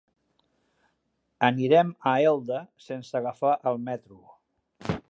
[1.49, 4.23] Anirem a Elda sense agafar el metro.